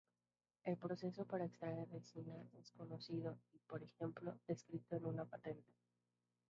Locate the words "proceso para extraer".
0.77-1.87